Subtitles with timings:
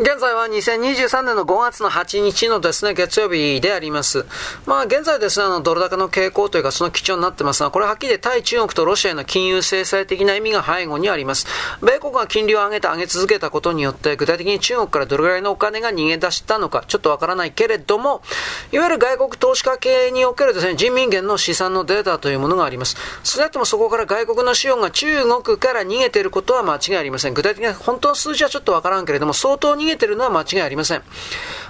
[0.00, 4.26] 現在は2023年の5月の8日のですね、月曜日であります。
[4.64, 11.48] まあ現在ですね、あの、ドル高の傾向というかその基調になってますが、これはっきり対中国とロシアへの金融制裁的な意味が背後にあります。
[11.82, 18.22] 米国が金利を上げて上げ続けたことによって、具体的に中国からどれぐらいのお金が逃げ出したのか、ちょっとわからないけれども、
[18.70, 22.96] いわゆる外国投資家系におけるですね、人民元の資産のデータというものがあります。
[23.24, 27.34] 少なくともそこから外国の資本が中国から逃げていることは間違いありません。
[27.34, 31.02] 具体的な本当の数字はちょっとわからんけれども、相当逃げているのは間違いありません。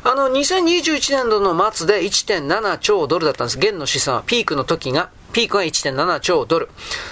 [0.04, 3.58] あの、2021年度の末で1.7兆ドルだったんです。
[3.58, 5.10] 現の資産はピークの時が。
[5.32, 6.68] ピークが1.7兆ドル。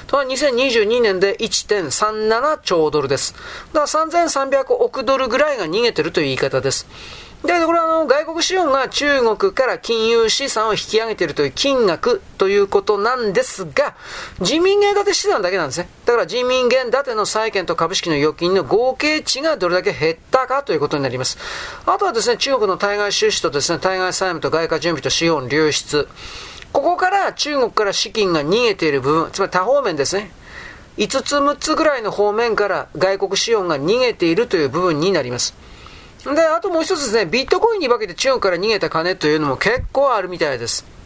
[0.06, 3.34] とは2022年で1.37兆ドルです。
[3.72, 6.86] だから3300億ドルぐらいが逃げてるという言い方です。
[7.44, 13.94] で、これはあの外国資本が中国から金融資産を引き上げているという金額ということなんですが、
[14.40, 15.88] 人民元建て資産だけなんですね。
[16.06, 21.38] だから人民元建ての債券と株式の預金の合計値がどれだけ減ったかということになります。
[21.84, 26.08] あとはですね、中国の対外収支とですね、対外債務と外貨準備と資本流出。
[26.72, 30.32] ここから中国から資金が逃げている部分、つまり多方面ですね。
[30.98, 35.54] 5つ6つぐらいの方面から外国資本が逃げているという部分になります。
[36.34, 40.96] で、あともう一つですね、ビットコインに化けて中国から逃げた金というのも結構あるみたいです。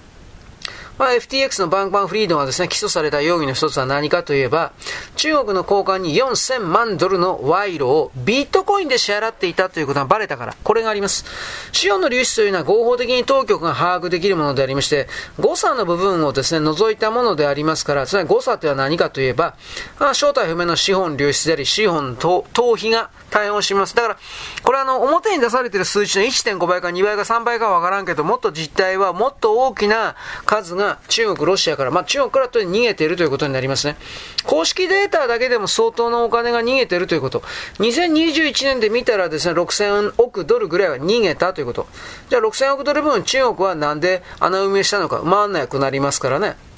[1.00, 4.72] まあ、FTX のバンクマンフリードがですね、起訴された容疑の一つは何かといえば、
[5.16, 11.24] 中国の交換に4000万ドルの賄賂をビットコインで支払っていたということがバレたから、これがあります。
[11.72, 19.56] 資本の流出というのは合法的に当局が把握できるものでありまして、誤差の部分をですね、除いたものでありますから、つまり誤差というのは何かといえば、
[19.98, 23.94] あ正体不明の資本流出であり、資本逃避が対応します。
[23.94, 24.18] だから、
[24.62, 33.96] これあの、表に出されている数値の1.5倍か2倍か3倍かわからんけど、もっと実態はもっと大きな数が中国、ロシアから、まあ、中国からと逃げているということになりますね。
[34.44, 37.42] 公式データだけでも相当なお金が逃げているということ。
[37.78, 41.86] 2021年で見たらですね、6000億ドルぐらいは逃げたということ。
[42.28, 46.69] じゃあ6000億ドル分中国はなんで穴埋めしたのか、埋まんなくなりますからね。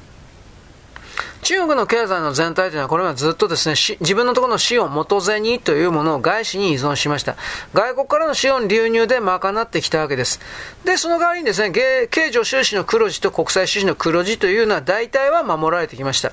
[1.42, 7.36] 中国の経済の全体というのはこれはずっとですね、自分のところの資本元銭というものを外資に依存しました。
[7.74, 10.40] 外国からの資本流入で賄ってきたわけです。
[10.84, 16.30] で、その代わりにですね、経常収支の黒字と国際収支の黒字というのは大体は守られてきました。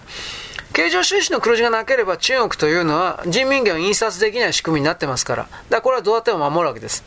[0.74, 5.44] 経常収支の黒字がなければ中国というのは人民元を印刷できない仕組みになってますから。
[5.44, 7.04] だからこれはどうやっても守るわけです。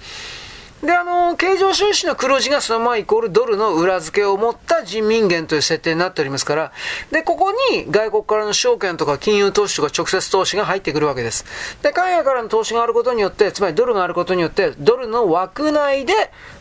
[0.83, 6.73] で、あの、経常収支の黒字がそのままイコールドルの裏付けを持った人民元という設定になっておりますから、
[7.13, 11.45] で、ここに外国からの証券とか金融投資とか直接投資が入ってくるわけです。
[11.83, 16.15] で、海外からの投資があることによって、つまりドルがあることによって、ドルの枠内で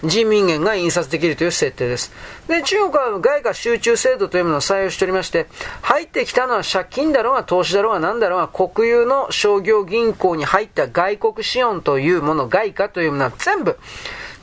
[0.04, 2.12] 人民元が印刷できるという設定です。
[2.48, 5.48] で、中国は外貨集中制度というものを採用しておりまして、
[5.82, 13.80] 入ってきたのは借金だろうが投資だろうが何だろうが国有の商業銀行に入った外国資本というもの、外貨というものは全部、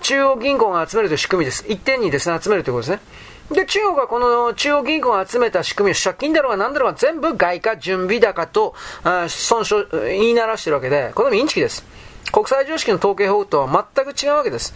[0.02, 1.64] 中央銀行が集めるという仕組みです。
[1.68, 3.00] 一点にですね、集めるということです
[3.52, 3.54] ね。
[3.54, 11.84] で、中国はこの中央銀行が集めた仕組みを借金だろうが何だろうが全部外貨準備高とあ損傷、言いならしてるわけで、これもインチキです。
[12.30, 14.74] 国際常識の統計法とは全く違うわけです。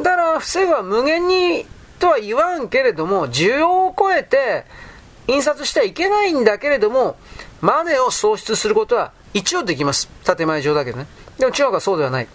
[0.00, 1.66] だから、防ぐは無限に
[1.98, 4.64] とは言わんけれども、需要を超えて
[5.26, 7.16] 印刷してはいけないんだけれども、
[7.60, 10.08] マネーを創出することは一応できます。
[10.24, 11.06] 建前上だけどね。
[11.38, 12.28] でも中国はそうではない。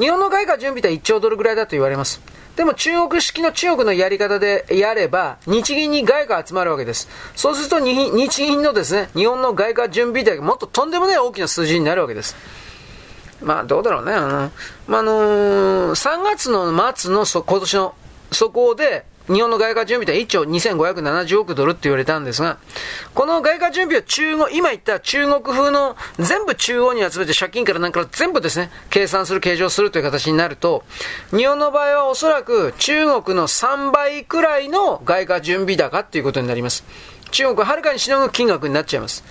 [0.00, 2.22] 日本の外貨準備って1兆ドルぐらいだと言われます。
[2.56, 7.08] でも中国式の中国のやり方でやれば、日銀に外貨集まるわけです。
[7.36, 12.34] そうすると日銀のですね、日本の外貨準備代がもっととんでもない大きな数字になるわけです。
[13.42, 14.12] まあどうだろうね。
[14.12, 14.50] あの、
[14.88, 17.94] まあ、あのー、3月の末のそ今年の
[18.32, 22.58] そこで、日本の外貨準備って1兆2570億ドルって言われたんですが、
[23.14, 30.82] この外貨準備は中国、今言った中国風の全部中央に集めて借金からなんか全部ですね、計算する、計上するという形になると、
[31.30, 36.84] 日本の場合はおそらく中国の3倍くらいの外貨準備高っていうことになります。
[37.30, 39.22] 中国ははるかにしのぐ金額になっちゃいます。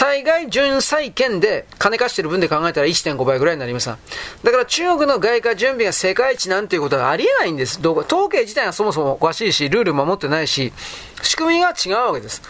[0.00, 3.96] 対外純債券で金貸してる分で考えたら1.5倍ぐらいになりますだ
[4.50, 7.82] から中国の外貨準備が世界一なんていうことはありえないんです。
[7.82, 10.72] どう統計自体はそもそもおかしいし、ルール守ってないし、
[11.20, 12.40] 仕組みが違うわけです。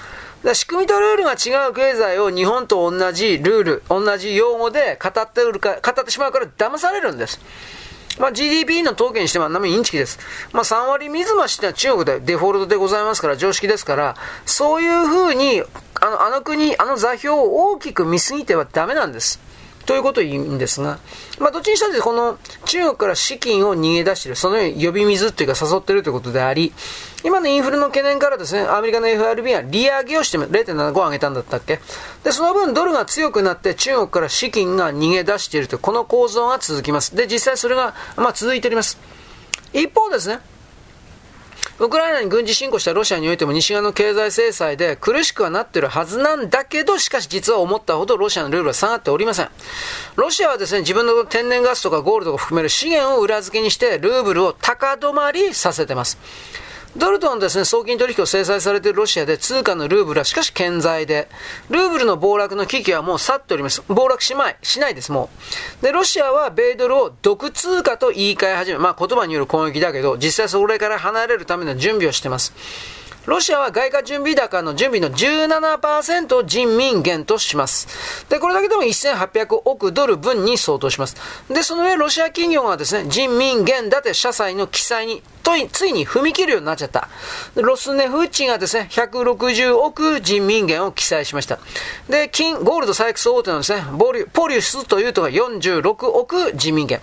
[0.44, 7.40] だ仕組みとルールが違う経済を日本と同じルール、同じ用語で語ってるか、語ってしまうから騙されるんです。
[8.20, 10.18] まあ、GDP の統計にしてはなインチキです。
[10.52, 14.14] まあ、3割水増しというのは中国でデフォルトでございますから、常識ですから、
[14.44, 15.62] そういうふうに、
[16.00, 19.40] あの、あの国、あの座標を大きく見すぎてはダメなんです。
[19.86, 20.98] ということを言うんですが、
[21.38, 26.72] まあ、どっちにしたってこの中国から資金を逃げ出している、そのように呼び水というか誘っているということであり、
[27.24, 31.80] 今のインフレの懸念からですね、アメリカの FRB は利上げをして0.75上げたんだったっけ？
[32.24, 37.16] で、その分ドルが強くなって中国から資金が逃げ出しているというこの構造が続きます。
[37.16, 38.98] で、実際それが、まあ、続いております。
[39.72, 40.40] 一方ですね、
[41.80, 49.48] ウクライナに軍事侵攻したロシアにおいても西側の経済制裁で苦しくはなっているはずなんだけど、しかし実は思ったほどロシアのルールは下がっておりません。
[50.16, 56.18] ロシアはですね、自分の天然ガスとかゴールドを含める資源を裏付けにしてルーブルを高止まりさせてます。
[56.96, 61.28] ドルトンですね、送金取引を制裁されているロシアで通貨のルーブルはしかし健在で、
[61.68, 63.82] ルーブルの暴落の危機はもう去っております。
[63.86, 65.30] 暴落しまい、しないです、も
[65.80, 65.84] う。
[65.84, 72.52] で、ロシアは米ドルを独通貨と言い換え始め、まあ言葉による攻撃だけど、実際それから離れるための準備をしています。
[73.26, 78.26] ロシアは外貨準備高の準備の17%を人民元とします。
[78.28, 81.16] で、これだけでも1800億ドル分に相当します。
[81.48, 87.08] で、その上ロシア企業がですね、人民元建て社債の記載にとついに踏み切るようになっちゃった。
[87.56, 91.58] ロスネフーチがですね、160億人民元を記載しました。
[92.08, 97.00] で、金、ゴールド採掘大手のですね、ボリポリウスというとが46億人民元。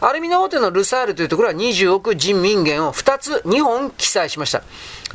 [0.00, 4.62] アルミの大手のルサールというところは20億人民元を2つ、2本記載しました。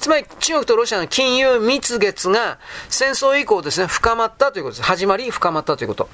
[0.01, 2.57] つまり中国とロシアの金融蜜月が
[2.89, 4.87] 戦争以降ですね、深まったということです。
[4.87, 6.09] 始まり深まったということ。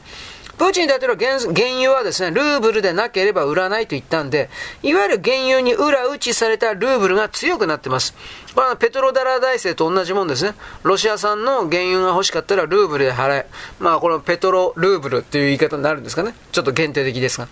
[0.57, 4.50] プーチン大統領は原油はですね、ルーブルでなければ売らないと言ったんで、
[4.84, 8.13] いわゆる原油に裏打ちされたルーブルが強くなってます。
[8.54, 10.54] これはペトロダラ大政と同じもんですね。
[10.84, 13.48] ロシア産の原油が欲しかったらルーブルで払え。
[13.80, 16.36] まあこれペトロルーブルっていう言い方になるんですかね。
[16.51, 17.48] ちょっと限定的ですが。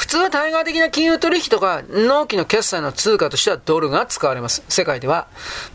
[0.00, 4.64] 普通は対外的な金融取引とか納期の決済の通貨としてはドルが使われます。
[4.66, 5.28] 世界では。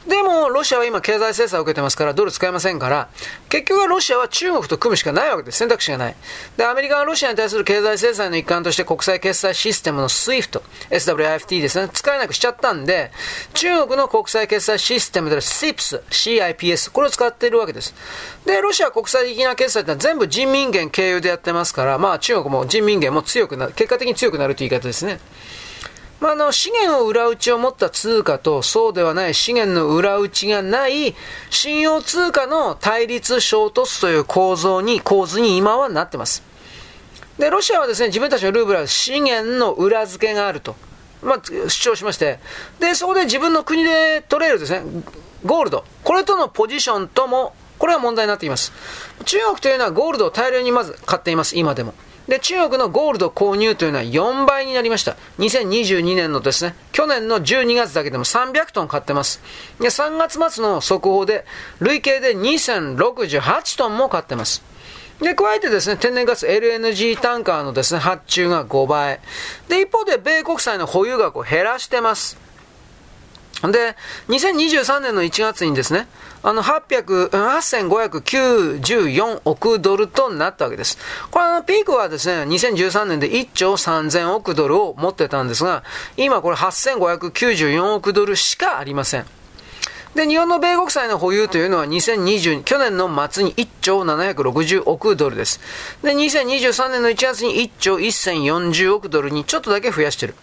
[0.07, 3.07] でも、ロシアは今経済制裁を受けてますからドル使えませんから、
[3.49, 5.59] 結局はロシアは中国と組むしかないわけです。
[5.59, 6.15] 選択肢がない。
[6.57, 13.11] で、アメリカはロシアに対する経済制裁の一環として国際決済システムの SWIFT、SWIFT ですね、使えなくしちゃったんで、
[13.53, 17.93] 中国の国際決済システムである CIPS、CIPS、これを使っているわけです。
[18.43, 25.19] で、ロシア国際的な決済ってのは全部人民元経由でやってますから、まあ中国も人民元も強くなる、結果的に強くなるという言い方ですね。
[26.19, 31.13] まあ、あの資源を裏打ちを持った通貨とそうではない資源の裏打ちがない
[31.49, 36.41] 信用通貨の対立衝突という構造に、構図に今はなってます。
[37.37, 40.75] で、ロシアはですね、自分たちのルーブルは資源の裏付けがあると、
[41.21, 42.39] まあ、主張しまして、
[42.79, 44.83] で、そこで自分の国で取れるですね、
[45.43, 48.71] ゴールド、これとのポジションとも、これは問題になっています。
[49.25, 51.93] 中国というのはゴールドを大量にまず買っています、今でも。
[52.27, 55.15] で、中国のゴールド購入というのは4倍になりました。
[55.39, 59.41] 2022年のですね、去年の12月だけでも300トン買ってます。
[59.79, 61.45] で、3月末の速報で、
[61.79, 64.63] 累計で2068トンも買ってます。
[65.21, 69.19] で、加えてですね、天然ガス LNG タンカーのですね、発注が5倍。
[69.69, 72.44] で、一方で、米国債の保有額を減らしてます。
[73.61, 73.95] で、
[74.27, 76.07] 2023年の1月にですね、
[76.43, 80.99] あの、8594億ドルとなったわけです。
[81.31, 85.83] これのピークはですね、2013年で1兆3000億ドルを持ってたんですが、
[86.17, 89.25] 今これ8594億ドルしかありません。
[90.15, 95.59] で、日本の米国債の保有というのは2020、去年の末に1兆760億ドルです。
[96.03, 100.35] で、2023年の1月に1兆1040億ドルにちょっとだけ増やしてる。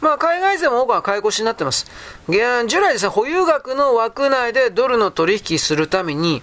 [0.00, 1.86] まあ、海外勢も多くは買い越しになってます。
[2.28, 6.42] 従来ですね、保有額の枠内でドルの取引するために、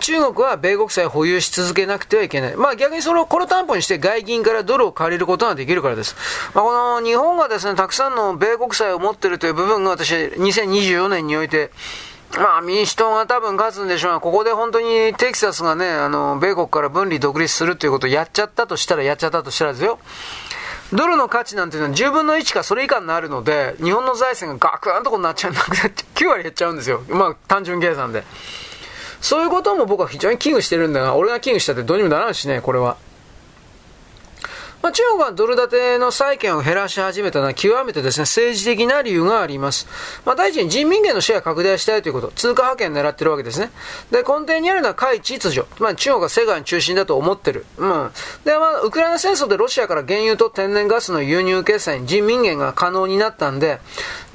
[0.00, 2.56] 中国は米国債を保有し続けなくてはいけない。
[2.56, 6.16] まあ逆にそれをこの担保にして外銀からドルを借りることができるからです。
[6.54, 11.70] まあ、この日本がですね、たくさんの米国債を持っているという部分が私、2024年において、
[12.38, 19.98] まあ民主党が多分勝つんでしょうが、ここで本当にテキサスがね、あの、米国から分離独立するということをやっちゃったとしたら、やっちゃったとしたらですよ。
[20.92, 27.02] ドルの価値なんていうのは10分の1かそれ以下になるので、日本の財政がガクーンとこになっちゃう、なくなっちゃう、9割減っちゃうんですよ。
[27.08, 28.24] まあ、単純計算で。
[29.20, 32.96] そういうことも僕は非常に危惧してるんだが、俺が危惧したってどうにもならんしね、これは。
[34.82, 39.86] まあ、中国はドル建ての債券を減らし始めたのは極めてですね、政治的な理由があります。
[40.24, 43.70] まあ、第一に人民元のシェア拡大したいということ、通貨派遣狙ってるわけですね。
[44.10, 45.64] で、根底にあるのは海秩序。
[45.78, 47.64] まあ、中国が世界の中心だと思ってる。
[47.78, 48.10] うん。
[48.44, 53.80] で、まあ、ウクライナ戦争でロシアから原油と天然ガスの輸入決済に人民元が可能になったんで、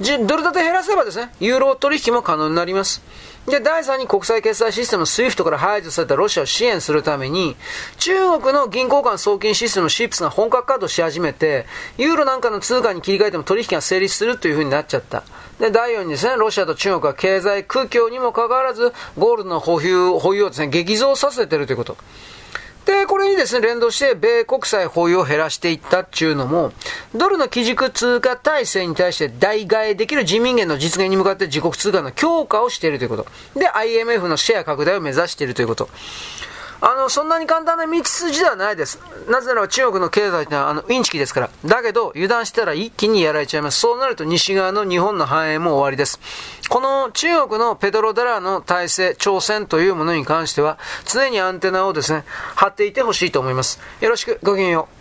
[0.00, 3.02] ドル建て減らせばですね、ユーロ取引も可能になります。
[3.48, 7.56] で、第3に国際決済システム SWIFT から排除されたロシアを支援するために、
[7.96, 11.64] 中国の銀行間送金システム SHIPS が本格稼働し始めて、
[11.96, 15.22] ユーロなんかの通貨に切り替えても取引が成立するというふうになっちゃった。
[15.58, 21.96] で、第4にですね、ロシアと中国は経済空境にもかかわらず、ゴールドの保有、保有をですね、激増させてるということ。
[22.88, 26.72] で、これにですね、連動して米国債保有を減らしていったっていうのも、
[27.14, 33.26] ドルの基軸通貨体制に対して代替えできる人民元の実現に向かって自国通貨の強化をしているということ。
[33.60, 35.90] で、IMF のシェア拡大を目指しているということ。
[36.80, 39.00] あの、そんなに簡単な道筋ではないです。
[39.28, 41.50] なぜならば中国の経済ってのは、あの、インチキですから。
[41.64, 43.80] だけど、油断したら一気にやられちゃいます。
[43.80, 46.20] そうなると西側の日本の繁栄も終わりです。
[46.68, 53.80] この中国のペドロダラーの体制、挑戦というものに関しては、常にアンテナをですね、張っていてほしいと思います。
[54.00, 54.97] よろしく、ごきげんよう。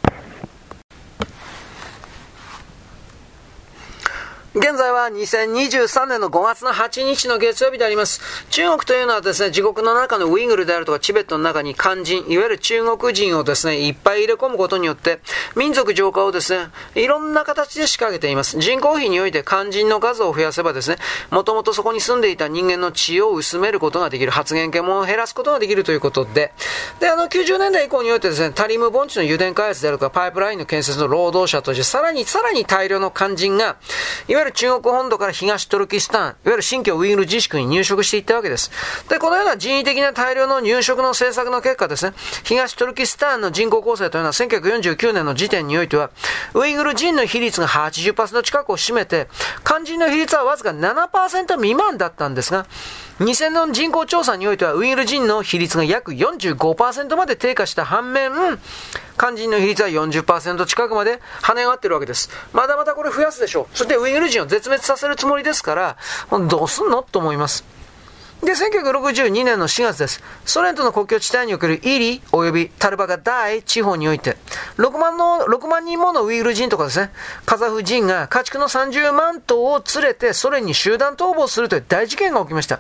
[4.55, 8.21] 現在は2023年の5月の8日の月曜日であります。
[8.49, 15.19] 中国というのはですね、自国の中のウイグルであるとかチベットの中に肝心、いわゆる中国人をですね、いっぱい入れ込むことによって、
[15.57, 18.57] 民族浄化をですね、いろんな形で仕掛けています。
[18.57, 20.97] 人口比において肝心の数を増やせばですね、
[21.29, 26.53] もともとそこに住んでいた人間の血を薄めることができる、発言権も減らすことができるということで、
[27.01, 33.75] で、あの90年代以降においてですね、タリム盆地の油田開発であるとか、パイプラインの建設の労働者として、さらにさらに大量の肝心が、
[34.27, 38.71] いわゆるる中国本土から東トルキスタン、いわゆる新疆ウイグル自粛に入植していったわけです。
[39.09, 42.13] で、このような人為的な大量の入植の政策の結果ですね、
[42.43, 46.09] 東トルキスタンの人口構成というのは1949年の時点においては、
[46.53, 49.27] ウイグル人の比率が80%近くを占めて、
[49.65, 52.65] 肝心の比率はわずか7%未満だったんですが、
[53.19, 58.31] 2000年の人口調査においては、ウイグル人の比率が約45%まで低下した反面、
[59.17, 62.29] 肝心の比率は40%近くまで跳ね上がってるわけです。
[62.53, 63.77] まだまだこれ増やすでしょう。
[63.77, 65.97] そしてウイグル人を絶滅させるつもりですから、
[66.47, 67.03] どうすんの？
[67.03, 67.63] と思います。
[68.43, 70.21] で、1962年の4月です。
[70.45, 74.37] ソ連との国境地帯におけるイリ及びタルバガ大地方において、
[74.77, 77.09] 6万の、6万人ものウイグル人とかですね、
[77.47, 82.79] カザフ人が家畜の30万頭を連れてソ連に集団逃亡するという大事件が起きました。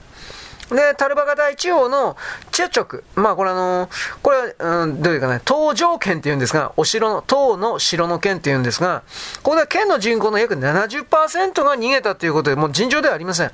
[0.69, 2.17] で、タルバガ大地方の
[2.51, 3.03] チェチョク。
[3.15, 9.03] まあ、これあのー、これは、うん、どういうかね、東条県って言うんですが、お城の、東の城の県って言うんですが、
[9.43, 13.51] ここでは県の人口の約70%が逃げたということで、もう尋常ではありません。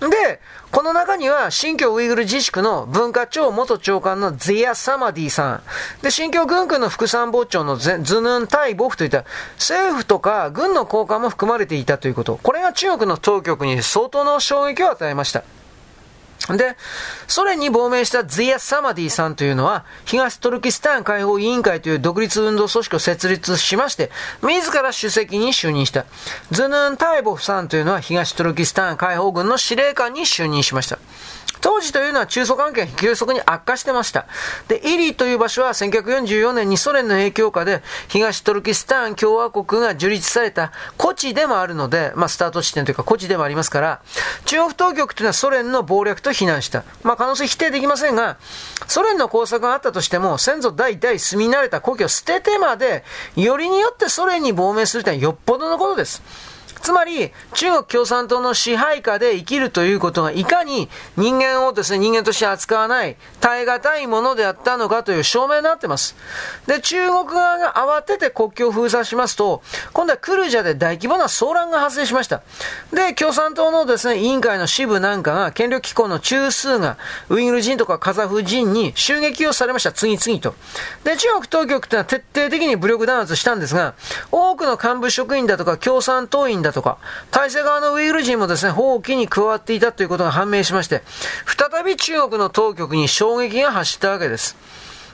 [0.00, 5.62] で、この中には、新疆ウイグル自治区の文化庁元長官のゼヤ・サマディさん、
[6.02, 9.24] で、新疆軍区の副参謀長のズヌン・タイ・ボフといった
[9.56, 12.38] 政府とか軍の高官も含まれていたということ。
[12.42, 15.42] これが中国の当局に相当の衝撃を与えました。
[16.56, 16.76] で、
[17.26, 24.10] ソ連に亡命したズヤ・サマディさんというのは、東トルキスタン解放委員会という独立運動組織を設立しまして、
[24.42, 26.06] 自ら主席に就任した。
[26.50, 30.98] ズヌン・タイボフさんというのは、東トルキスタン解放軍の司令官に就任しました。
[31.60, 34.26] 当時というのは中ソ関係が急速に悪化してました。
[34.68, 44.00] で、イリーという場所は1944年にソ連の影響下で東トルキスタン共和国が樹立された孤地でもあるので、まあスタート地点というか孤地でもありますから、
[44.44, 46.84] 中国当局というのはソ連の謀略と非難した。
[47.02, 48.38] まあ可能性否定できませんが、
[48.86, 53.04] ソ連の工作があったとしても、先祖代々住み慣れた故郷を捨ててまで、
[53.36, 56.22] よりによってソ連に亡命するというのはよっぽどのことです。
[56.82, 66.16] つまり、中国共産党の支配下で生きるということがいかに人間をですね、人間として扱わない、耐え難いものであったのかという証明になってます。
[66.66, 72.42] で、中国側が慌てて国境を封鎖しますと、今度はクルジャで大規模な騒乱が発生しました。
[72.92, 76.96] で、共産党のですね、委員会の支部なんかが、権力機構の中枢が、
[77.28, 80.54] ウイグル人とかカザフ人に襲撃をされました、次々と。
[81.04, 83.94] で、中国当局ってのは徹底的に武力弾圧したんですが、
[84.30, 86.98] 多くの幹部職員だとか共産党員だとか、
[87.30, 91.02] 体制側のウイグル人もですね、放棄に加わっていたということが判明しまして、
[91.46, 94.56] 再び中国の当局に衝撃が走ったわけです。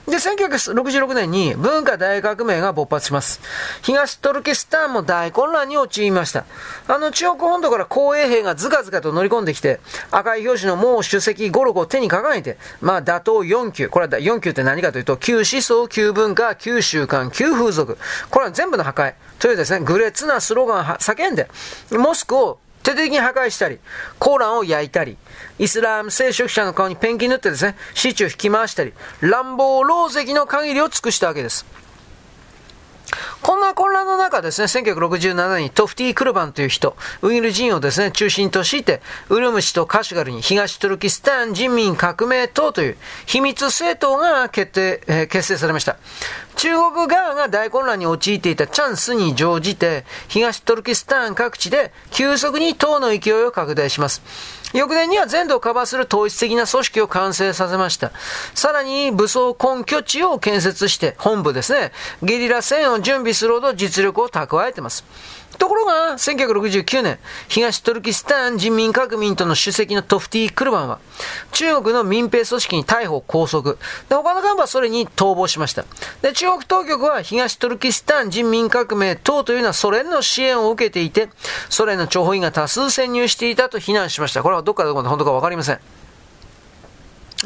[0.07, 3.41] で、1966年に文化大革命が勃発します。
[3.81, 6.45] 東トルキスタンも大混乱に陥りました。
[6.87, 9.79] あの、中国本土から公衛兵がずかずかと乗り込んできて、
[10.11, 13.89] 赤い表紙のもう主席ゴルゴを手に掲げて、まあ、打倒4級。
[13.89, 17.97] これは4級って何かというと、旧思想、旧文化、旧習慣、旧風俗。
[18.29, 19.13] これは全部の破壊。
[19.39, 21.49] というですね、愚劣なスローガンを叫んで、
[21.91, 23.79] モスクを徹底的に破壊したり、
[24.19, 25.17] コーランを焼いたり、
[25.57, 31.65] イスラム聖職者の顔にペンキ塗ってですね、市中引き回したり、乱暴狼藉の限りを尽くしたわけです。
[33.41, 45.97] こんな混乱の中ですね、1967年にトフティ・クルバンという人、ウイル人をですね、中心として、ウルムシとカシュガルに東トルキスタン人民革命党という秘密政党が決定、えー、結成されました。
[46.55, 54.21] 中国側が大混乱に陥っていたチャンスに乗じて、東トルキスタン各地で急速に党の勢いを拡大します。
[54.73, 58.11] 翌年には全土をカバーする統一的な組織を完成させました。
[58.53, 61.91] さらに武装根拠地を建設して、本部ですね、
[62.23, 65.05] ゲリラ戦を準備するほど実力を蓄えています。
[65.57, 70.99] ところが、1969年、東トルキスタン人民革命との主席のトフティ・クルバンは、
[71.51, 73.77] 中国の民兵組織に逮捕、拘束。
[74.09, 75.85] で、他の幹部はそれに逃亡しました。
[76.21, 81.29] で、中国当局は東トルキスタン人民革命等というのはソ連の支援を受けていて、
[81.69, 84.43] ソ連の諜報員が多数潜入していたと非難しました。
[84.43, 85.79] これはどっかどこまで本当かわかりません。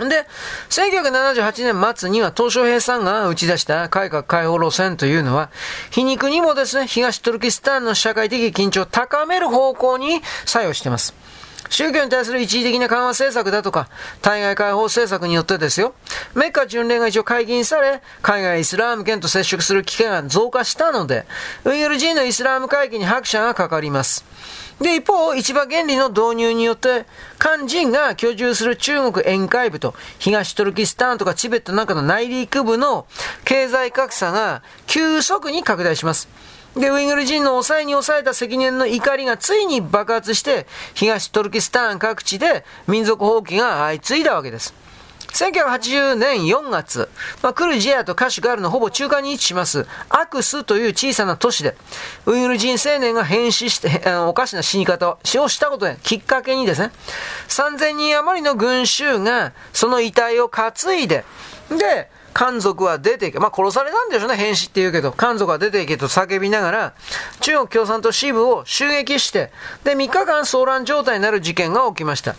[0.08, 0.26] で、
[0.70, 5.50] 1978年末には東小平さんが打ち出した改革開放路線というのは、
[5.92, 11.14] 皮肉にもですね、東トルキスタンの社会的緊張を高める方向に作用しています。
[11.70, 13.90] 宗教に対する一時的な緩和政策だとか、
[14.22, 15.94] 対外開放政策によってですよ、
[16.34, 21.26] メッカ巡礼が一応解禁され、海外イスラーム圏と接触する機会が増加したので、
[21.66, 24.26] ウイグル人のイスラーム会議に拍車がかかります。
[24.82, 27.06] で、一方、市場原理の導入によって、
[27.40, 33.06] 肝心が居住する中国沿海部と東トルキスタンとかチベットなんかの内陸部の
[33.44, 36.30] 経済格差が急速に拡大します。
[36.78, 44.74] で、ウイグル人の抑えに抑えた積年の怒りがついに爆発して、東トルキスタン各地で民族放棄が相次いだわけです。
[45.34, 47.10] 1980年4月、
[47.42, 51.76] まあ、クルジアとカシュガールのほぼ中間に位置します、アクスという小さな都市で、
[52.26, 56.92] ウイグル人青年が変死して、おかしな死に方をしたことで、きっかけにですね、
[57.48, 61.26] 3000人余りの群衆が、その遺体を担いで、
[61.70, 63.40] で、漢族は出ていけ。
[63.40, 65.12] まあ、殺されたんでしょうね、変死って言うけど。
[65.12, 66.94] 漢族は出ていけと叫びながら、
[67.42, 69.52] 中国共産党支部を襲撃して、
[69.84, 72.36] で、3日間騒乱状態になる事件が起きました。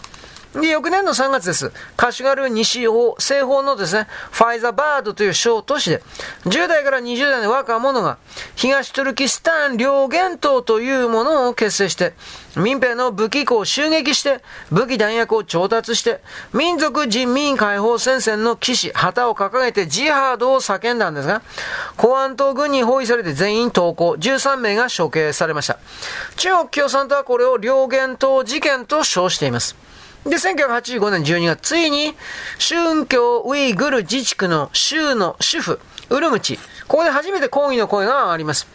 [0.54, 1.70] で、翌年の3月です。
[1.96, 6.02] カシュガル西方、西方のですね、ファイザバードという小都市で、
[6.46, 8.18] 10代から20代の若者が、
[8.56, 12.14] 東トルキスタン両元党というものを結成して、
[12.56, 14.40] 民兵の武器庫を襲撃して、
[14.72, 16.20] 武器弾薬を調達して、
[16.52, 21.42] 民族人民解放戦線の騎士、旗を掲げてジハードを叫んだんですが、
[21.96, 25.78] 公安党軍に包囲されて全員投降、13名が処刑されました。
[26.36, 29.76] 中国共産党はこれを両元党事件と称しています。
[30.24, 32.14] で、1985年12月、ついに、
[32.58, 36.58] 春教ウイグル自治区の州の主婦、ウルムチ、
[36.88, 38.66] ここで初めて抗議の声が上がります。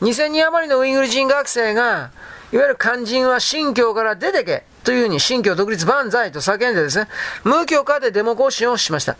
[0.00, 2.10] 2000人余りのウイグル人学生が、
[2.52, 7.08] いわゆる肝心は新教から出てけというふうに新疆独立万歳と叫んでですね、
[7.42, 9.16] 無許可でデモ行進をしました。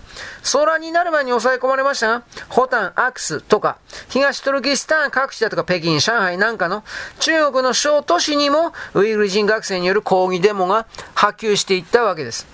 [0.53, 6.85] 空になる前に抑え込まれましたが、ホタン、アクスとか、東トルキスタン各地だとか北京、上海なんかの
[7.19, 12.47] 中国の小都市にもウイグル人学生による抗議デモが波及していったわけです。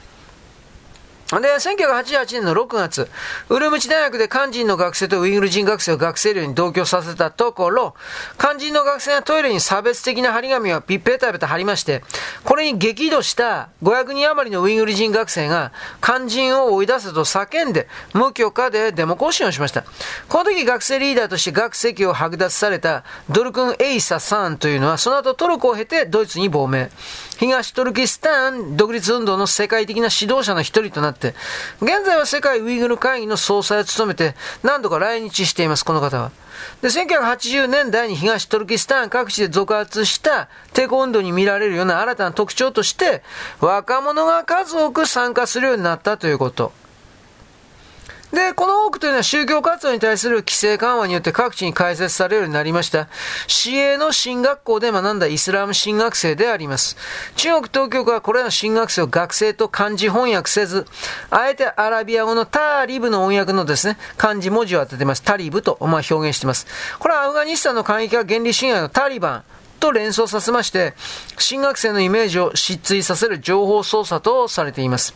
[1.41, 3.09] で、1988年の6月、
[3.49, 7.95] ウルムチ大学で肝心の学生とウイグル人学生を学生寮に同居させたところ、
[8.39, 12.03] 肝心の学生がトイレに差別的な張り紙をピッペタペタ貼りまして、
[12.45, 19.85] これに激怒した500人余りのウイグル人学生が肝心を追い出せと叫んで、無許可でデモ行進をしました。
[20.29, 26.91] この時学生リーダーとして学籍を剥奪されたドルクン・エイサさんというのは、その後トルコを経てドイツに亡命。
[27.39, 31.22] 東トルキスタン独立運動の世界的な指導者の一人となって、
[31.81, 36.33] 現在は世界ウイグル会議の総裁を務めて、何度か来日しています、この方は。
[36.81, 43.23] で、1980年代に東トルキスタン各地で続発した抵抗運動に見られるような新たな特徴として、
[43.61, 46.73] 若者が数多く参加するようになったということ。
[48.33, 53.09] で、この多くというのは宗教活動に対する規制緩和によって各地に開設されるようになりました、
[53.47, 56.97] 市営の進学校で学んだイスラム進学生であります。
[57.37, 60.87] 中国当局はこれらの進学生を学生と漢字翻訳せず、
[61.31, 65.23] あえてアラビア語のターリブの音訳のですね、漢字文字を当ててます。
[65.23, 66.67] タリブと、まあ、表現しています。
[66.99, 69.45] これはアフガニスタンの過激派原理侵害のタリバン、
[69.83, 70.95] と連想させまして、
[71.39, 75.13] 新学生のイメージを失墜させる情報操作とされています。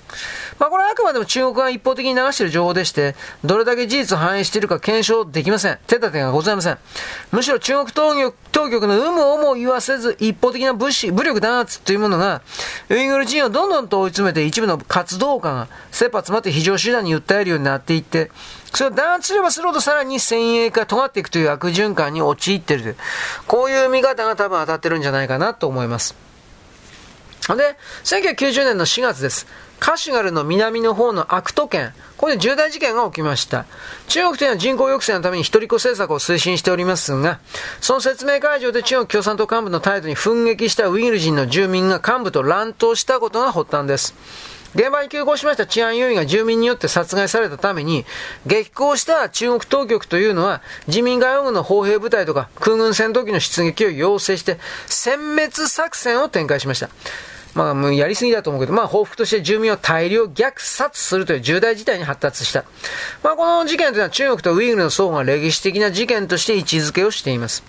[0.59, 5.79] まあこれはあくまでも中国が一方的に流している情報でして、どれだけ事実を反映しているか検証できません。
[5.87, 6.79] 手立てがございません。
[7.31, 12.43] むしろ中国当局当局の有無をも言わせず、一方的な武士、武力弾圧というものが、
[12.89, 18.33] ウイグル人をどんどんと追い詰めて一部の活動家が切羽詰まって非常手段に訴えるようになっていって、
[18.77, 22.97] それを弾圧すればするほどさらに先鋭化、尖っていくという悪循環に陥っている。
[23.47, 26.15] こういう見方が多分当たってるんじゃないかなと思います。
[27.49, 29.47] で、1990年の4月です。
[29.81, 33.65] カシュガルの南の方のアクト県、ここで重大事件が起きました。
[34.09, 37.41] 中国というのは人口抑制のために一人っ子政策を推進しておりますが、
[37.81, 44.15] その説明会場で中国共産党幹部の態度に憤激したウイグル人の住民が幹部と乱闘したことが発端です。
[44.77, 48.05] 現場に急行しました治安要員が住民によって殺害されたために、
[48.47, 56.91] 激高した中国当局というのは、自民外軍の砲兵部隊とか空軍戦闘機の出撃を要請して、殲滅作戦を展開しました。
[57.55, 62.67] まあ、もうやりすぎだと思うけど、まあ、報復として住民を大量虐殺するという重大事態に発達した。
[63.23, 67.65] まあ、この事件というのは中国とウイグルの双方が歴史的な事件として位置づけをしています。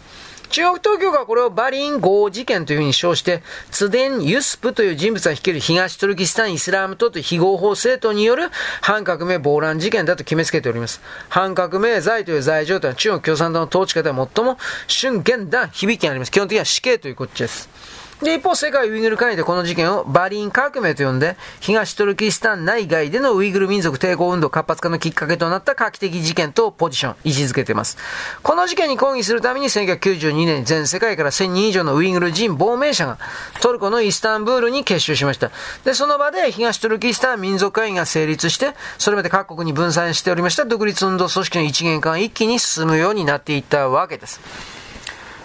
[0.50, 8.50] 中国当局はこれをバリン号事件というふうに称して、ツデン・ユスプという人物が率いる東トルキスタン・イスラム党という非合法政党による
[8.82, 11.02] 反革命暴乱事件だと決めつけております。
[11.30, 14.58] 反革命罪という罪 状というのは中国共産党の統治下では最も
[14.88, 16.32] 瞬間弾響きがあります。
[16.32, 17.97] 基本的には死刑ということです。
[18.22, 27.96] で、一方、世界ウイグル会議でこの事件をバリン革命と呼んで、東トルキスタン内外でのウイグル民族抵抗運動活発化のきっかけとなった画期的事件とポジション、位置づけています。
[28.42, 33.20] この事件に抗議するために1992年全世界から1000人以上のウイグル人亡命者が
[33.62, 35.52] トルコのイスタンブールに結集しました。
[35.86, 44.77] で、その場で東トルキスタン民族会議が成立して、それまで各国に分散しておりました独立運動組織の一元化が一気に進むようになっていったわけです。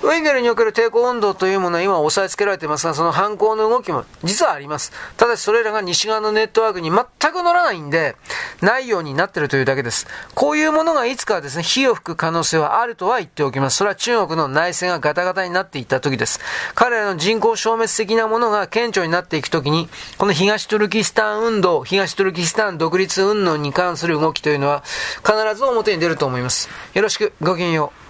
[0.03, 4.93] ウイグルにおける抵抗運動というものは今押さえつけられていますが、その反抗の動きも実はあります。
[5.17, 8.17] ただしそれらが西側のネットワークに全く乗らないんで、
[8.61, 10.09] ないようになってるというだけです。
[10.35, 13.77] こういうものがいつかはですね、火を吹く可能性はあるとは言っておきます。
[13.77, 16.41] それは中国の内戦がガタガタになっていった時です。
[16.75, 19.89] 彼らの人口消滅的なものが顕著になっていく時に、
[20.19, 24.83] この東トルキスタン運動、東トルキスタン独立運動に関する動きというのは
[25.25, 26.69] 必ず表に出ると思います。
[26.95, 28.02] よろしく、ごきげんよう。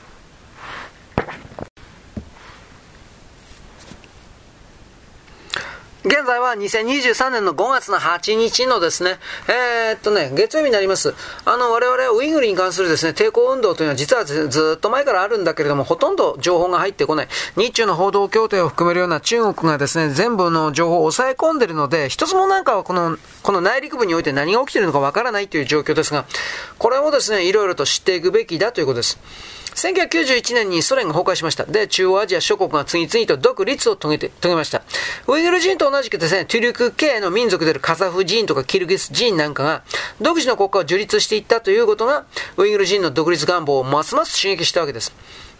[6.04, 11.14] 現在は2023年の5月の8日のですね、えー、っとね、月曜日になります。
[11.44, 17.28] あの、我々ウイグルに関するですね、抵抗運動というのは実はずっと前からあるんだけれども、ほとんど情報が入ってこない。
[17.56, 26.24] 日中の報道協定を含めるような中国がですね、全部の情報を抑え込んでるので、一つもなんかはこの、この内陸部において何が起きているのかわからないという状況ですが、
[26.78, 29.20] これをですね、いろいろと知っていくべきだということです。
[29.74, 31.64] 1991年にソ連が崩壊しました。
[31.64, 34.82] で、中央アジア諸国が次々と独立を遂げて、遂げました。
[35.26, 39.82] ウイグル人と同じくですね、トゥルク系の民族であるカザフ人とかキルギス人なんかが、
[40.20, 42.24] 独自の国家を樹立していったということが、
[42.56, 45.12] ウイグル人の独立願望をますます刺激したわけです。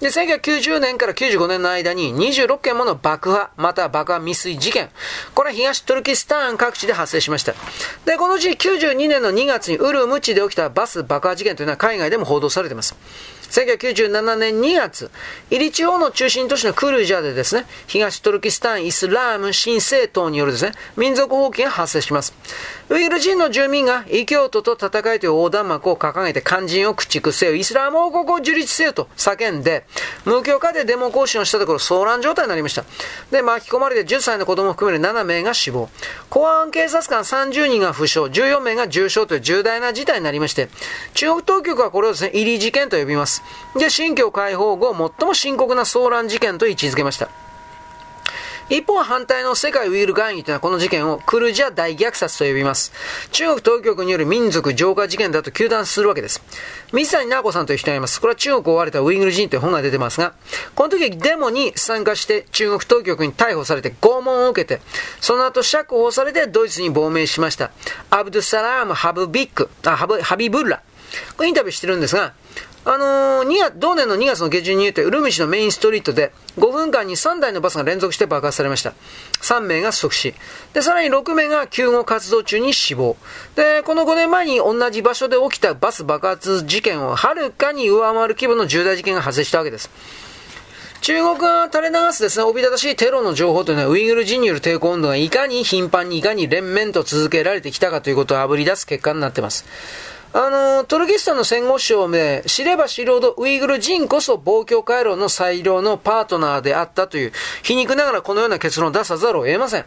[0.03, 4.90] で、1990年から95年の間に26件もの爆破、または爆破未遂事件。
[5.33, 7.55] これは東トルキスタン各地で発生しました。
[8.05, 12.96] で、このうち92年の2月にウルムチで起きたバス爆破事件というのは海外でも報道されています。
[13.52, 15.10] 1997年2月、
[15.50, 22.34] イリチオの中心都市のクルジャでですね、東トルキスタンイスラーム新政党によるですね、民族放棄が発生します。
[22.88, 29.84] ウイグル人の住民が異教徒と戦いという横断幕を掲げて肝心を駆逐せよ、イスラム王国を樹立せよと叫んで、
[30.24, 32.86] 無許可でデモ行進をしたところ騒乱状態になりました。
[33.30, 35.90] で、巻き込まれて10歳の子供を含める7名が死亡。
[36.30, 40.70] 公安警察官30人が負傷、14名が重傷という重大な事態になりまして、
[41.12, 43.41] 中国当局はこれをですね、入り事件と呼びます。
[43.76, 47.28] で、新疆解放後、最も深刻な騒乱事件と位置づけました。
[48.68, 52.92] 一方反対の世界ウイル会議というのはこの事件をクルジャ大虐殺と呼びます。
[53.31, 56.42] 中国当局による民族浄化事件だと糾弾するわけです。
[56.92, 58.18] 水谷直子さんという人がいます。
[58.20, 60.33] これは中国を追われたウイグル人という本が出てますが、
[60.74, 64.81] この時デモに参加して中国当局に逮捕されて拷問を受けて、
[65.20, 67.72] その後釈放されてドイツに亡命しました。
[68.09, 70.83] アブドゥサラーム・ハブビック、あハブハビブッラ。
[71.37, 72.33] これインタビューしてるんですが、
[72.85, 78.92] あのー、同年の2月の下旬に言うと、ウルムシのメインストリートで、5分間に3台のバスが連続して爆発されました。
[79.40, 80.35] 3名が即死。
[80.73, 83.16] で、さらに6名が救護活動中に死亡。
[83.55, 89.88] で、この5年前に同じ場所で起きたバス爆発事件をはるかに上回る規模の重大事件が発生したわけです。
[91.03, 99.64] 中国が垂れ流すですね、おびただしいテロの情報というのは、ウイグル人による抵抗運動がいかに頻繁にいかに連綿と続けられてきたかということをあぶり出す結果になっています。
[100.35, 109.85] あの、トルキスタンの戦後史をで、知れば知るほどウイグル人こそ暴挙回路の最良のパートナーであったという、皮肉ながらこのような結論を出さざるを得ません。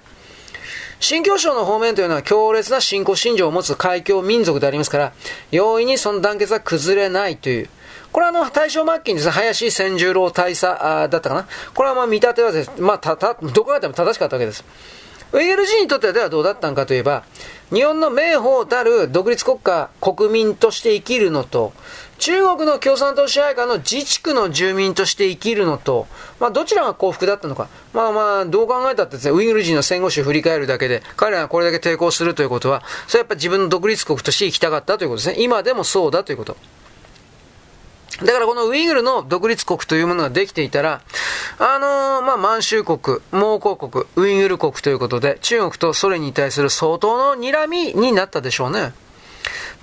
[1.00, 5.14] 新教省の方面というのは強烈な信仰信条を持つ海峡民族でありますから、
[5.52, 7.70] 容易にその団結は崩れないという。
[8.12, 11.48] これはあの、大正末期にですね、林千十郎大佐だったかな？
[11.74, 14.64] これはまあ見立てはですね、まあ、た、た、どこかでも正しかったわけです。
[15.34, 17.24] ウイグル人にとってはではどうだったのかといえば、
[17.74, 21.74] 日本の名宝たる独立国家、国民として生きるのと、
[22.20, 26.06] 中国の共産党支配下の自治区の住民として生きるのと、
[26.40, 27.68] まあ、どちらが幸福だったのか。
[27.92, 35.44] まあまあ、どう考えたってですね、ウイグル人の戦後史を振り返るだけで、彼らがこれだけ抵抗するということは、それはやっぱ自分の独立国として生きたかったということですね。
[35.44, 36.56] 今でもそうだということ。
[38.24, 41.02] だからこのウイグルの独立国というものができていたら、
[41.60, 48.94] あのー、まあ、満州国、蒙古国、ウイグル国ということで、中国とソ連に対する相当の睨みになったでしょうね。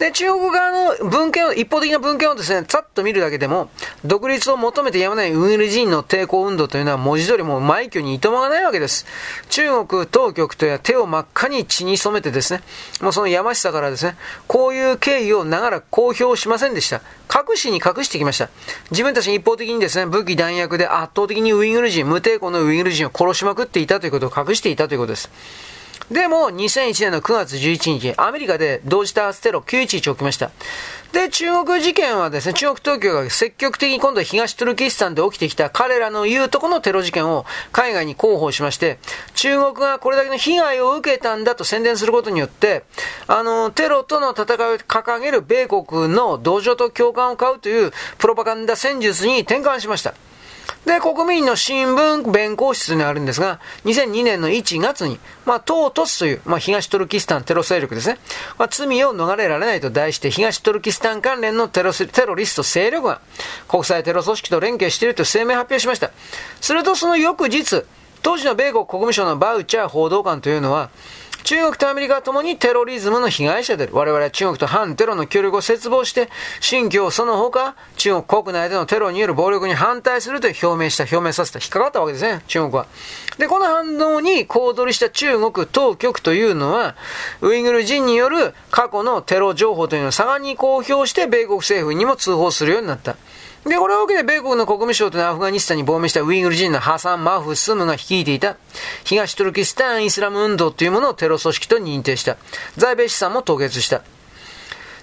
[0.02, 3.70] で、中国側の文献を、一方的な文献をですね、ざっと見るだけでも、
[4.04, 9.06] 独立を求めてやまないウイグル人の抵抗運動というのは文字通りもう枚挙にいとまがないわけです。
[9.48, 12.62] 中国当局とや手を真っ赤に血に染めてですね、
[13.00, 14.16] もうそのやましさからですね、
[14.48, 17.00] こういう経緯をながら公表しませんでした。
[17.32, 18.50] 隠しに隠してきました。
[18.90, 25.30] 自分たちに一方的にですね、武器弾薬で圧倒的にウイグル人、無抵抗のウイグル人を殺しまくっていたということを隠していたということです。
[26.10, 30.50] でも、2001年の9月11日、アメリカで同時多発テロ911起きました。
[31.12, 38.98] で、中国事件はですね、中国当局が積極的に今度は東トルキスタンで起きてきた彼らの言うとこのテロ事件を海外に広報しまして、
[39.34, 42.84] 中国がこれだけの被害を受けたんだと宣伝することによって、
[43.26, 50.14] あの、テロとの戦いを掲げる米国の同情と共感を買うというプロパガンダ戦術に転換しました。
[50.84, 58.18] で、国民の新聞弁公室にあるんですが、2002年の1月に、まあ、トートスという、まあ、東トルキスタンテロ勢力ですね。
[58.58, 63.20] まあ、罪を逃れられないと題して、東トルキスタン関連のテロテロリスト勢力が、
[63.68, 66.10] 国際テロ組織と連携しているという声明を発表しました。
[66.60, 67.84] すると、その翌日、
[68.22, 70.90] 当時の米国国務省のバウチャー報道官というのは、
[71.44, 73.94] 中国とアメリカは共にテロリズムの被害者である。
[73.94, 76.28] 我々は中国と反テロの協力を切望して、
[76.61, 82.87] 新疆その他、中国国内でのテロによる暴力に反対すると表明した、表明させた、引っかかったわけですね、中国は。
[83.38, 86.94] で、この反応に行動した中国当局というのは、
[87.40, 93.16] ウイグル人による過去のテロ情報というのを盛んに公表して、米国政府にも通報するようになった。
[93.64, 98.57] で、これを受けて米国の国務省というのはアフガニスタンに亡命したウイグル人のハサン・マフスムが率いていた
[99.05, 102.37] 東トルキスタン・イスラム運動というものをテロ組織と認定した。
[102.77, 104.03] 在米資産も凍結した。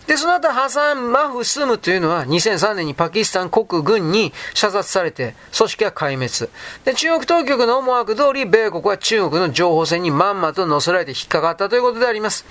[0.07, 6.51] で、その後、ハサン・マフスムというのは2003年にパキスタン国軍に射殺されて、組織は壊滅。
[6.83, 12.43] で、中国当局の思惑通り、米国は中国の情報戦にまんまと乗せられて引っかかったということであります。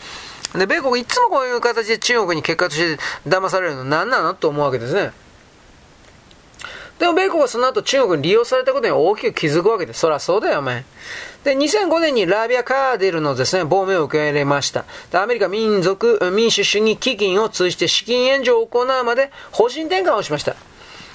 [0.55, 5.11] で、米国いつもこういう形で中国に結果として騙されるの何なのと思うわけですね。
[6.99, 9.95] でも米国はその後中国に利用されたことに大きく気づくわけで。
[9.95, 10.85] そりゃそうだよ、お前。
[11.45, 14.85] で、2005年にラビア・カーデルのですね、亡命を受け入れました。
[15.13, 20.57] で、アメリカ民族、民主主義基金を通じて資金援助を行うまで方針転換をしました。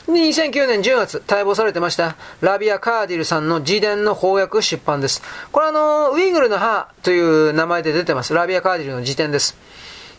[0.07, 5.21] 2009年10月、待望されてました、ラビア・カーディルさんの自伝の翻訳出版です。
[5.51, 8.33] これあの、ウイグルの歯という名前で出てます。
[8.33, 9.57] ラビア・カーディルの自伝です。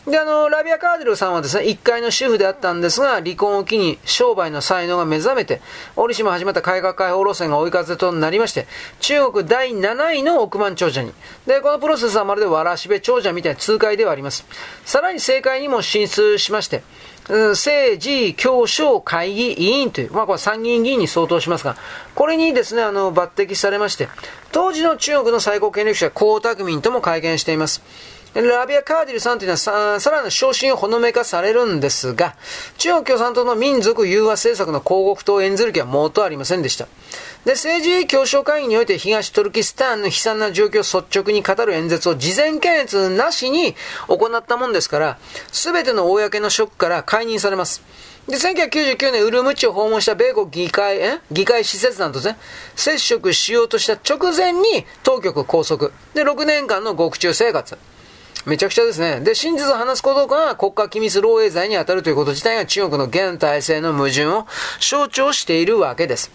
[0.07, 5.63] で、あの、ラビア・カーデルさんはですね、一階の主婦であったんですが、離婚を機に商売の才能が目覚めて、
[5.97, 8.67] 折しも始まった改革開放路線が追い風となりまして、
[9.01, 11.13] 中国第7位の億万長者に。
[11.47, 14.45] で、このプロセスはまるでわらしべ長者みたいな痛快ではあります。
[14.85, 16.83] さらに政界にも進出しまして、
[17.27, 21.77] 政治協商会議委員という、まあこれ参議院議員に相当しますが、
[22.15, 24.11] これにですね、あの、抜擢されまして、
[24.53, 27.83] 当時の中国の最高権力者、江沢民とも会見しています。
[28.35, 32.35] ラビア・カーディルさんというのはささらなる昇進をほのめかされるんですが、
[32.79, 36.89] 中国共産党の民族融和政策の広告と演ずる気はもうとありませんでした。
[37.45, 43.77] で、政治協商会議において東トルキスタンの悲惨な状況を率直に語る演説を事前検閲なしに
[44.09, 45.19] 行ったもんですから、
[45.53, 47.83] すべての公の職から解任されます。
[48.27, 51.21] で、1999年、ウルムチを訪問した米国議会、え？
[51.31, 52.39] 議会施設団とですね、
[52.75, 55.91] 接触しようとした直前に当局拘束。
[56.15, 57.77] で、6年間の獄中生活。
[58.47, 59.21] めちゃくちゃですね。
[59.21, 64.47] で、真実を話すことが国家機密漏洩罪に当たるということ自体が中国の現体制の矛盾を
[64.81, 66.31] 象徴しているわけです。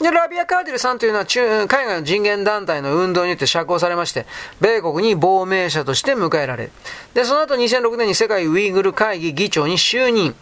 [0.00, 4.24] で、ラビア・カーディルさんというのは中、海外の人権団体の運動によって釈放されまして、
[4.58, 6.72] 米国に亡命者として迎えられる。
[7.12, 10.34] で、その後2006年に世界ウイグル会議議長に就任。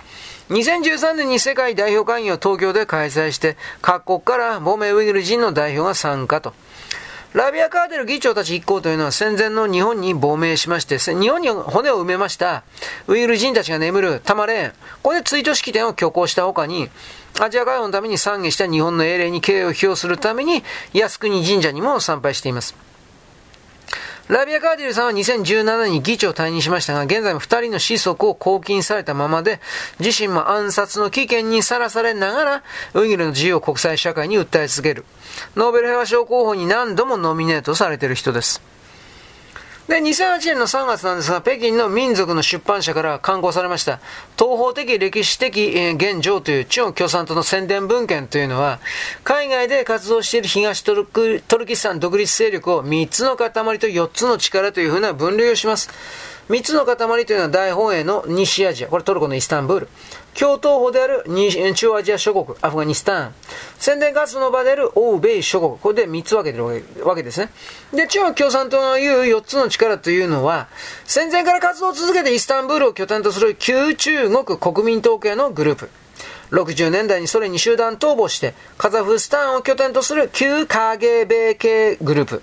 [0.51, 6.55] 2013年に世界代表会議を東京で開催して、各国から亡命ウイグル人の代表が参加と。
[7.35, 12.63] ラビア・カーデル議長たち一行というのは戦前の日本に亡命しまして、日本に骨を埋めました、
[13.07, 14.77] ウイグル人たちが眠るタマレーン、こ
[15.11, 16.89] こで追悼式典を挙行した他に、
[17.39, 20.65] アジア海洋のために参議した日本の英霊に敬意を表するために、
[20.95, 22.88] 靖国神社にも参拝しています。
[24.29, 29.59] ラビア・カーディルさんは2017年に議長を退任しましたが、現在も二人の子息を拘禁されたままで、
[30.01, 32.63] 自身も暗殺の危険にさらされながら、
[32.93, 35.07] ウイグルの自由を国際社会に訴え続ける。
[35.57, 38.61] ノーベル平和賞候補に何度もノミネートされている人です。
[39.89, 44.01] で、2008年の3月なんですが、北京の民族の出版社から刊行されました、
[44.39, 48.81] 東方的歴史的現状という中国共産党の宣伝文献というのは、
[49.25, 55.89] 海外で活動している東トルクトルキスタン独立勢力を3つの塊と4つの力というふうな分類をします。
[56.51, 59.89] 3つの塊というのは大本営の西アジア、これトルコのイスタンブール。
[60.39, 61.25] 共闘法である
[61.75, 63.35] 中アジア諸国、アフガニスタン。
[63.81, 65.79] 宣伝活動の場である欧米諸国。
[65.79, 66.65] これで3つ分けてる
[67.05, 67.51] わけですね。
[67.93, 70.69] で、中国共産党の言う4つの力というのは、
[71.05, 75.91] 戦前から活動を続けてイスタンブールを拠点とする旧中国国民統計のグループ。
[76.53, 82.43] 60年代にソ連に集団逃亡して、カザフスタンを拠点とする旧 KGB 系グループ。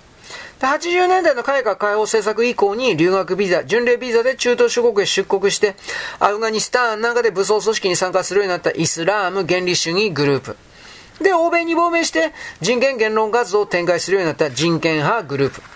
[0.60, 5.76] で80年代の改革開放政策以降に留学ビザ、巡礼ビザで中東諸国へ出国して、
[6.18, 10.56] アフガニスタンなんかで武装組織に参加するようになったイスラーム原理主義グループ。
[11.22, 15.75] で、欧米に亡命して人権言論活動を展開するようになった人権派グループ。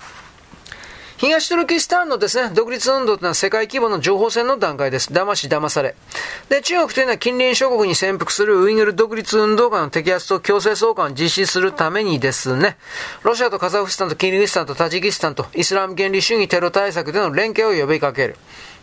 [1.20, 5.12] 東トルキスタンのですね、独立運動というのは世界規模の情報戦の段階です。
[5.12, 5.94] 騙し騙され。
[6.48, 12.78] で、中国というのは近隣諸国に潜伏するウイグル独立運動家の摘発と強制送還を実施するためにですね、
[13.22, 18.36] ロシアとカザフスタンとキリギスタンとタジキスタンとイスラム原理主義テロ対策での連携を呼びかける。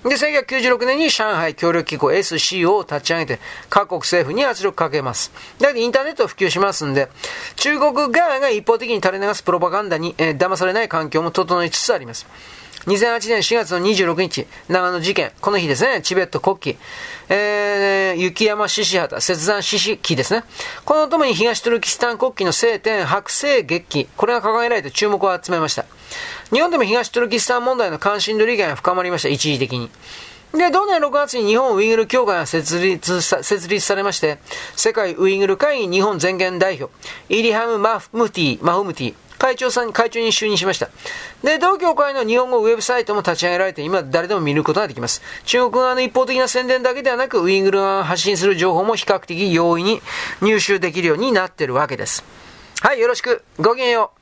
[0.04, 5.32] で、1996年に上海協力機構 SCO を立ち上げて、各国政府に圧力かけます。
[5.60, 7.10] だけどインターネットを普及しますんで、
[7.56, 12.26] 中国側が一方的に垂れ流すプロパガンダに、えー、騙されない環境も整いつつあります。
[12.88, 16.84] 2008年4月の26日、長野事件、この日ですね、チベット国旗、
[17.28, 20.46] えー、雪山獅子旗、切断獅子旗ですね。
[20.86, 25.86] このともに東トルキスタン国旗の聖典白星月旗、これが掲げられて注目を集めました。
[26.54, 29.92] 日本でも東トルキスタン問題の関心度理解が深まりました、一時的に。
[30.54, 34.38] で、同年6月に日本ウイグル協会が設立さ設立されまして、
[34.78, 36.90] 世界ウイグル会議日本全権代表、
[37.28, 40.90] イリハム・マフムティ、マフムティ、会長さん、会長に就任しました。
[41.44, 45.22] で、同協会の日本語ウェブサイトも立ち上げられて、今誰でも見ることができます。
[45.46, 50.02] 中国側の一方的な宣伝だけではなく、ウイグル側が発信する情報も比較的容易に
[50.42, 52.24] 入手できるようになってるわけです。
[52.82, 53.44] はい、よろしく。
[53.60, 54.17] ごきげんよう。